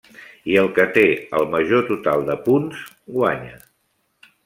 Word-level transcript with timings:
I 0.53 0.55
el 0.61 0.69
que 0.77 0.85
té 0.95 1.03
el 1.41 1.45
major 1.53 1.87
total 1.91 2.27
de 2.33 2.39
punts 2.49 2.83
guanya. 3.19 3.65